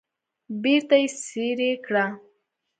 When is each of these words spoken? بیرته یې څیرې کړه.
بیرته 0.61 0.95
یې 1.01 1.07
څیرې 1.23 1.71
کړه. 1.85 2.05